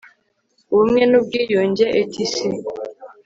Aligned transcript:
ubumwe 0.71 1.03
n'ubwiyunge 1.07 1.85
etc 2.01 2.33